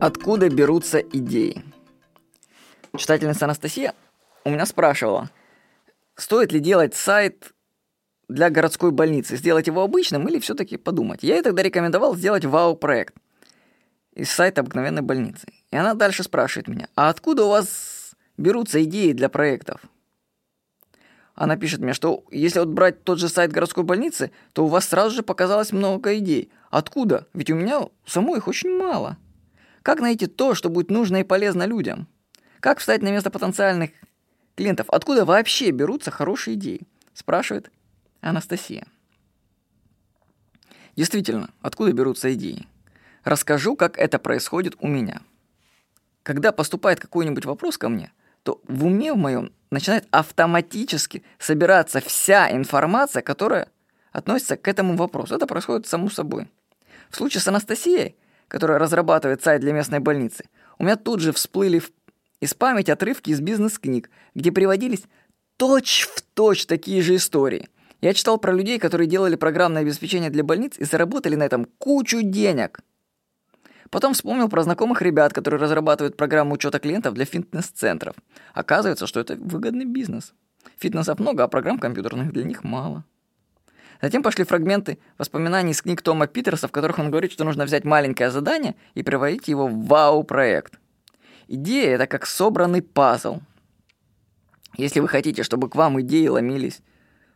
Откуда 0.00 0.48
берутся 0.48 1.00
идеи? 1.00 1.62
Читательница 2.96 3.44
Анастасия 3.44 3.92
у 4.44 4.50
меня 4.50 4.64
спрашивала, 4.64 5.28
стоит 6.16 6.52
ли 6.52 6.60
делать 6.60 6.94
сайт 6.94 7.52
для 8.26 8.48
городской 8.48 8.92
больницы, 8.92 9.36
сделать 9.36 9.66
его 9.66 9.82
обычным 9.82 10.26
или 10.26 10.38
все-таки 10.38 10.78
подумать. 10.78 11.22
Я 11.22 11.34
ей 11.34 11.42
тогда 11.42 11.62
рекомендовал 11.62 12.16
сделать 12.16 12.46
вау-проект 12.46 13.14
из 14.14 14.30
сайта 14.30 14.62
обыкновенной 14.62 15.02
больницы. 15.02 15.46
И 15.70 15.76
она 15.76 15.92
дальше 15.92 16.22
спрашивает 16.22 16.68
меня, 16.68 16.88
а 16.96 17.10
откуда 17.10 17.44
у 17.44 17.50
вас 17.50 18.12
берутся 18.38 18.82
идеи 18.82 19.12
для 19.12 19.28
проектов? 19.28 19.82
Она 21.34 21.58
пишет 21.58 21.80
мне, 21.80 21.92
что 21.92 22.24
если 22.30 22.60
вот 22.60 22.68
брать 22.68 23.04
тот 23.04 23.18
же 23.18 23.28
сайт 23.28 23.52
городской 23.52 23.84
больницы, 23.84 24.30
то 24.54 24.64
у 24.64 24.68
вас 24.68 24.88
сразу 24.88 25.14
же 25.14 25.22
показалось 25.22 25.72
много 25.72 26.16
идей. 26.16 26.50
Откуда? 26.70 27.26
Ведь 27.34 27.50
у 27.50 27.54
меня 27.54 27.82
самой 28.06 28.38
их 28.38 28.48
очень 28.48 28.78
мало. 28.78 29.18
Как 29.90 29.98
найти 29.98 30.28
то, 30.28 30.54
что 30.54 30.68
будет 30.68 30.88
нужно 30.88 31.16
и 31.16 31.24
полезно 31.24 31.64
людям? 31.64 32.06
Как 32.60 32.78
встать 32.78 33.02
на 33.02 33.08
место 33.08 33.28
потенциальных 33.28 33.90
клиентов? 34.54 34.86
Откуда 34.88 35.24
вообще 35.24 35.72
берутся 35.72 36.12
хорошие 36.12 36.54
идеи? 36.54 36.82
Спрашивает 37.12 37.72
Анастасия. 38.20 38.86
Действительно, 40.94 41.50
откуда 41.60 41.92
берутся 41.92 42.32
идеи? 42.34 42.68
Расскажу, 43.24 43.74
как 43.74 43.98
это 43.98 44.20
происходит 44.20 44.76
у 44.78 44.86
меня. 44.86 45.22
Когда 46.22 46.52
поступает 46.52 47.00
какой-нибудь 47.00 47.44
вопрос 47.44 47.76
ко 47.76 47.88
мне, 47.88 48.12
то 48.44 48.60
в 48.68 48.86
уме 48.86 49.12
в 49.12 49.16
моем 49.16 49.52
начинает 49.72 50.06
автоматически 50.12 51.24
собираться 51.40 52.00
вся 52.00 52.48
информация, 52.52 53.22
которая 53.22 53.66
относится 54.12 54.56
к 54.56 54.68
этому 54.68 54.94
вопросу. 54.94 55.34
Это 55.34 55.48
происходит 55.48 55.88
само 55.88 56.10
собой. 56.10 56.48
В 57.10 57.16
случае 57.16 57.40
с 57.40 57.48
Анастасией, 57.48 58.14
которая 58.50 58.78
разрабатывает 58.78 59.42
сайт 59.42 59.60
для 59.60 59.72
местной 59.72 60.00
больницы, 60.00 60.44
у 60.78 60.84
меня 60.84 60.96
тут 60.96 61.20
же 61.20 61.32
всплыли 61.32 61.80
из 62.40 62.52
памяти 62.52 62.90
отрывки 62.90 63.30
из 63.30 63.40
бизнес-книг, 63.40 64.10
где 64.34 64.50
приводились 64.50 65.04
точь-в-точь 65.56 66.24
точь 66.34 66.66
такие 66.66 67.00
же 67.00 67.16
истории. 67.16 67.68
Я 68.00 68.12
читал 68.12 68.38
про 68.38 68.52
людей, 68.52 68.78
которые 68.78 69.06
делали 69.06 69.36
программное 69.36 69.82
обеспечение 69.82 70.30
для 70.30 70.42
больниц 70.42 70.78
и 70.78 70.84
заработали 70.84 71.36
на 71.36 71.44
этом 71.44 71.66
кучу 71.78 72.22
денег. 72.22 72.80
Потом 73.90 74.14
вспомнил 74.14 74.48
про 74.48 74.62
знакомых 74.62 75.02
ребят, 75.02 75.32
которые 75.32 75.60
разрабатывают 75.60 76.16
программу 76.16 76.54
учета 76.54 76.78
клиентов 76.78 77.14
для 77.14 77.24
фитнес-центров. 77.24 78.16
Оказывается, 78.54 79.06
что 79.06 79.20
это 79.20 79.36
выгодный 79.36 79.84
бизнес. 79.84 80.32
Фитнесов 80.78 81.18
много, 81.18 81.44
а 81.44 81.48
программ 81.48 81.78
компьютерных 81.78 82.32
для 82.32 82.44
них 82.44 82.64
мало. 82.64 83.04
Затем 84.00 84.22
пошли 84.22 84.44
фрагменты 84.44 84.98
воспоминаний 85.18 85.72
из 85.72 85.82
книг 85.82 86.00
Тома 86.02 86.26
Питерса, 86.26 86.68
в 86.68 86.72
которых 86.72 86.98
он 86.98 87.10
говорит, 87.10 87.32
что 87.32 87.44
нужно 87.44 87.64
взять 87.64 87.84
маленькое 87.84 88.30
задание 88.30 88.74
и 88.94 89.02
превратить 89.02 89.48
его 89.48 89.66
в 89.66 89.86
вау-проект. 89.86 90.78
Идея— 91.48 91.94
это 91.96 92.06
как 92.06 92.26
собранный 92.26 92.80
пазл. 92.80 93.40
Если 94.76 95.00
вы 95.00 95.08
хотите, 95.08 95.42
чтобы 95.42 95.68
к 95.68 95.74
вам 95.74 96.00
идеи 96.00 96.28
ломились 96.28 96.80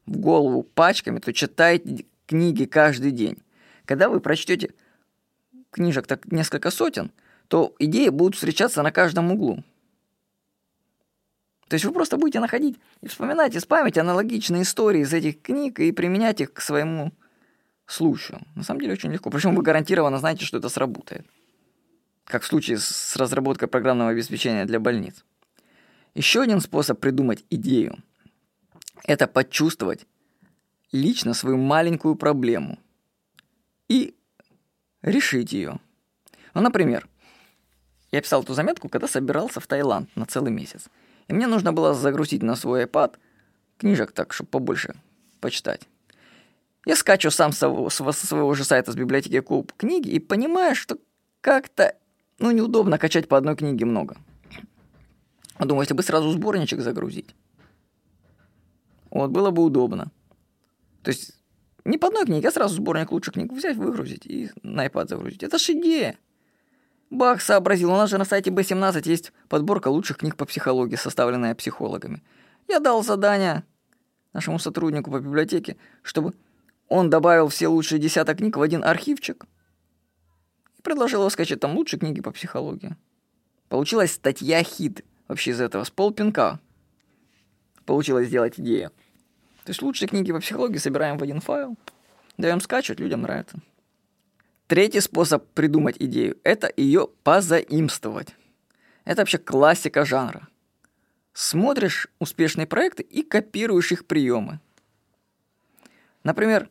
в 0.07 0.17
голову 0.17 0.63
пачками, 0.63 1.19
то 1.19 1.33
читайте 1.33 2.07
книги 2.27 2.65
каждый 2.65 3.11
день. 3.11 3.39
Когда 3.85 4.09
вы 4.09 4.21
прочтете 4.21 4.71
книжек 5.71 6.07
так 6.07 6.31
несколько 6.31 6.71
сотен, 6.71 7.11
то 7.49 7.75
идеи 7.79 8.09
будут 8.09 8.37
встречаться 8.37 8.83
на 8.83 8.93
каждом 8.93 9.33
углу. 9.33 9.63
То 11.75 11.77
есть 11.77 11.87
вы 11.87 11.91
просто 11.91 12.17
будете 12.19 12.39
находить 12.39 12.79
и 13.01 13.09
вспоминать 13.09 13.57
из 13.57 13.67
памяти 13.67 13.99
аналогичные 13.99 14.63
истории 14.63 15.01
из 15.01 15.13
этих 15.13 15.43
книг 15.43 15.81
и 15.81 15.91
применять 15.91 16.41
их 16.41 16.53
к 16.53 16.61
своему 16.61 17.11
случаю. 17.85 18.43
На 18.55 18.63
самом 18.63 18.81
деле 18.81 18.93
очень 18.93 19.11
легко. 19.11 19.29
Причем 19.29 19.57
вы 19.57 19.63
гарантированно 19.65 20.19
знаете, 20.19 20.45
что 20.45 20.59
это 20.59 20.69
сработает. 20.69 21.27
Как 22.27 22.45
в 22.45 22.47
случае 22.47 22.79
с 22.79 23.17
разработкой 23.17 23.67
программного 23.67 24.11
обеспечения 24.11 24.67
для 24.67 24.79
больниц. 24.79 25.25
Еще 26.15 26.43
один 26.43 26.61
способ 26.61 27.01
придумать 27.01 27.45
идею– 27.51 27.99
это 29.03 29.27
почувствовать 29.27 30.07
лично 30.93 31.35
свою 31.35 31.57
маленькую 31.57 32.15
проблему 32.15 32.79
и 33.89 34.15
решить 35.03 35.53
ее. 35.53 35.81
Ну, 36.55 36.61
например, 36.61 37.09
я 38.13 38.23
писал 38.23 38.45
эту 38.45 38.55
заметку, 38.55 38.89
когда 38.89 39.09
собирался 39.09 39.59
в 39.59 39.67
Таиланд 39.67 40.15
на 40.15 40.25
целый 40.25 40.53
месяц. 40.53 40.89
И 41.29 41.33
мне 41.33 41.47
нужно 41.47 41.73
было 41.73 41.95
загрузить 41.95 42.43
на 42.43 42.57
свой 42.57 42.85
iPad 42.85 43.15
книжек 43.79 44.13
так, 44.13 44.33
чтобы 44.33 44.51
побольше 44.51 44.95
почитать. 45.41 45.83
Я 46.87 46.97
скачу 46.97 47.31
сам 47.31 47.53
со 47.53 47.69
своего, 47.89 48.13
со 48.13 48.27
своего 48.27 48.55
же 48.55 48.65
сайта 48.65 48.93
с 48.93 48.95
библиотеки 48.95 49.41
Куб 49.41 49.73
книги 49.73 50.11
и 50.11 50.19
понимаю, 50.19 50.75
что 50.75 50.99
как-то 51.41 51.97
ну, 52.39 52.51
неудобно 52.51 52.99
качать 52.99 53.29
по 53.29 53.37
одной 53.37 53.57
книге 53.57 53.87
много. 53.87 54.17
Думаю, 55.59 55.83
если 55.83 55.95
бы 55.95 56.03
сразу 56.03 56.31
сборничек 56.31 56.81
загрузить, 56.81 57.35
вот, 59.11 59.31
было 59.31 59.51
бы 59.51 59.63
удобно. 59.63 60.11
То 61.03 61.11
есть 61.11 61.33
не 61.85 61.99
по 61.99 62.09
одной 62.09 62.25
книге, 62.25 62.49
а 62.49 62.53
сразу 62.53 62.75
сборник 62.75 63.13
лучших 63.13 63.35
книг 63.35 63.53
взять, 63.53 63.77
выгрузить 63.77 64.27
и 64.27 64.51
на 64.63 64.87
iPad 64.87 65.09
загрузить. 65.09 65.43
Это 65.43 65.59
ж 65.59 65.71
идея. 65.71 66.19
Бах 67.11 67.41
сообразил, 67.41 67.93
у 67.93 67.97
нас 67.97 68.11
же 68.11 68.19
на 68.19 68.25
сайте 68.25 68.51
B17 68.51 69.09
есть 69.09 69.33
подборка 69.49 69.89
лучших 69.89 70.19
книг 70.19 70.37
по 70.37 70.47
психологии, 70.47 70.97
составленная 70.97 71.55
психологами. 71.55 72.23
Я 72.69 72.81
дал 72.81 73.03
задание 73.03 73.65
нашему 74.33 74.59
сотруднику 74.59 75.11
по 75.11 75.21
библиотеке, 75.21 75.77
чтобы 76.03 76.35
он 76.89 77.11
добавил 77.11 77.49
все 77.49 77.69
лучшие 77.69 77.99
десяток 77.99 78.39
книг 78.39 78.57
в 78.57 78.63
один 78.63 78.85
архивчик 78.85 79.47
и 80.79 80.83
предложил 80.83 81.21
его 81.21 81.31
скачать 81.31 81.61
там 81.61 81.77
лучшие 81.77 82.01
книги 82.01 82.21
по 82.21 82.31
психологии. 82.33 82.97
Получилась 83.69 84.13
статья 84.13 84.63
хит 84.63 85.05
вообще 85.29 85.53
из 85.53 85.61
этого, 85.61 85.85
с 85.85 85.91
полпинка. 85.91 86.61
Получилось 87.87 88.29
сделать 88.29 88.59
идею. 88.59 88.91
То 89.65 89.71
есть 89.71 89.83
лучшие 89.83 90.09
книги 90.09 90.33
по 90.33 90.41
психологии 90.41 90.79
собираем 90.79 91.17
в 91.17 91.23
один 91.23 91.41
файл, 91.41 91.77
даем 92.37 92.61
скачивать, 92.61 93.01
людям 93.01 93.23
нравится. 93.23 93.59
Третий 94.67 95.01
способ 95.01 95.47
придумать 95.53 95.97
идею– 95.99 96.39
это 96.43 96.73
ее 96.75 97.09
позаимствовать. 97.23 98.35
Это 99.05 99.21
вообще 99.21 99.37
классика 99.37 100.07
жанра. 100.07 100.49
Смотришь 101.35 102.09
успешные 102.19 102.67
проекты 102.67 103.03
и 103.03 103.23
копируешь 103.23 103.93
их 103.93 104.07
приемы. 104.07 104.61
Например, 106.23 106.71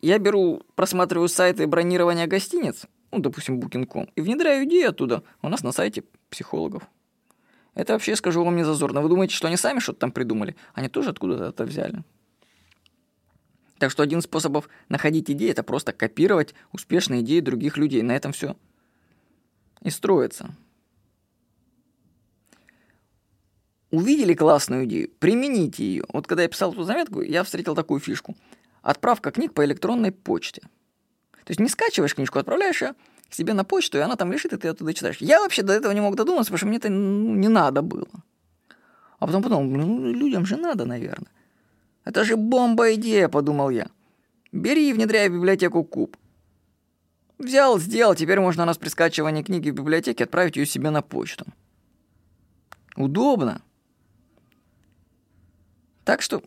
я 0.00 0.18
беру, 0.18 0.62
просматриваю 0.76 1.28
сайты 1.28 1.66
бронирования 1.66 2.28
гостиниц, 2.28 2.86
ну, 3.10 3.18
допустим, 3.18 3.58
Booking.com, 3.58 4.08
и 4.14 4.20
внедряю 4.20 4.64
идею 4.64 4.90
оттуда 4.90 5.24
у 5.42 5.48
нас 5.48 5.64
на 5.64 5.72
сайте 5.72 6.04
психологов. 6.30 6.84
Это 7.74 7.94
вообще, 7.94 8.14
скажу 8.14 8.44
вам, 8.44 8.54
не 8.54 8.64
зазорно. 8.64 9.00
Вы 9.00 9.08
думаете, 9.08 9.34
что 9.34 9.48
они 9.48 9.56
сами 9.56 9.80
что-то 9.80 10.00
там 10.00 10.12
придумали? 10.12 10.54
Они 10.74 10.88
тоже 10.88 11.10
откуда-то 11.10 11.46
это 11.46 11.64
взяли. 11.64 12.04
Так 13.78 13.90
что 13.90 14.02
один 14.02 14.18
из 14.18 14.24
способов 14.24 14.68
находить 14.88 15.30
идеи– 15.30 15.50
это 15.50 15.62
просто 15.62 15.92
копировать 15.92 16.54
успешные 16.72 17.20
идеи 17.22 17.40
других 17.40 17.76
людей. 17.76 18.02
На 18.02 18.16
этом 18.16 18.32
все 18.32 18.56
и 19.82 19.90
строится. 19.90 20.50
Увидели 23.90 24.34
классную 24.34 24.84
идею, 24.84 25.10
примените 25.18 25.82
ее. 25.82 26.04
Вот 26.12 26.26
когда 26.26 26.42
я 26.42 26.48
писал 26.48 26.72
эту 26.72 26.82
заметку, 26.82 27.22
я 27.22 27.42
встретил 27.42 27.74
такую 27.74 28.00
фишку. 28.00 28.36
Отправка 28.82 29.30
книг 29.30 29.54
по 29.54 29.64
электронной 29.64 30.12
почте. 30.12 30.60
То 31.44 31.50
есть 31.50 31.60
не 31.60 31.68
скачиваешь 31.68 32.14
книжку, 32.14 32.38
отправляешь 32.38 32.82
ее 32.82 32.94
к 33.30 33.34
себе 33.34 33.54
на 33.54 33.64
почту, 33.64 33.98
и 33.98 34.02
она 34.02 34.16
там 34.16 34.30
лежит, 34.30 34.52
и 34.52 34.58
ты 34.58 34.68
оттуда 34.68 34.92
читаешь. 34.92 35.18
Я 35.18 35.40
вообще 35.40 35.62
до 35.62 35.72
этого 35.72 35.92
не 35.92 36.00
мог 36.00 36.16
додуматься, 36.16 36.50
потому 36.50 36.58
что 36.58 36.66
мне 36.66 36.76
это 36.76 36.90
ну, 36.90 37.34
не 37.34 37.48
надо 37.48 37.80
было. 37.80 38.08
А 39.18 39.26
потом 39.26 39.42
подумал, 39.42 39.64
ну, 39.64 40.12
людям 40.12 40.44
же 40.44 40.56
надо, 40.56 40.84
наверное. 40.84 41.30
Это 42.08 42.24
же 42.24 42.38
бомба-идея, 42.38 43.28
подумал 43.28 43.68
я. 43.68 43.90
Бери 44.50 44.88
и 44.88 44.92
внедряй 44.94 45.28
в 45.28 45.34
библиотеку 45.34 45.84
куб. 45.84 46.16
Взял, 47.36 47.78
сделал, 47.78 48.14
теперь 48.14 48.40
можно 48.40 48.64
нас 48.64 48.78
при 48.78 48.88
скачивании 48.88 49.42
книги 49.42 49.68
в 49.68 49.74
библиотеке 49.74 50.24
отправить 50.24 50.56
ее 50.56 50.64
себе 50.64 50.88
на 50.88 51.02
почту. 51.02 51.44
Удобно. 52.96 53.60
Так 56.04 56.22
что 56.22 56.42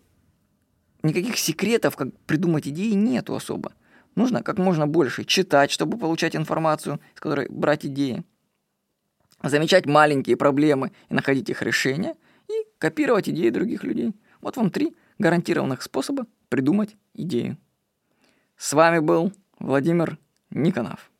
никаких 1.03 1.37
секретов, 1.37 1.95
как 1.95 2.07
придумать 2.25 2.67
идеи, 2.67 2.93
нету 2.93 3.35
особо. 3.35 3.73
Нужно 4.15 4.41
как 4.41 4.57
можно 4.57 4.87
больше 4.87 5.25
читать, 5.25 5.69
чтобы 5.69 5.99
получать 5.99 6.35
информацию, 6.35 6.99
с 7.13 7.19
которой 7.19 7.47
брать 7.49 7.85
идеи. 7.85 8.23
Замечать 9.43 9.85
маленькие 9.85 10.37
проблемы 10.37 10.91
и 11.09 11.13
находить 11.13 11.51
их 11.51 11.61
решения. 11.61 12.15
И 12.47 12.65
копировать 12.79 13.29
идеи 13.29 13.51
других 13.51 13.83
людей. 13.83 14.15
Вот 14.41 14.57
вам 14.57 14.71
три 14.71 14.95
гарантированных 15.21 15.81
способа 15.81 16.25
придумать 16.49 16.95
идею. 17.13 17.57
С 18.57 18.73
вами 18.73 18.99
был 18.99 19.31
Владимир 19.59 20.17
Никонов. 20.49 21.10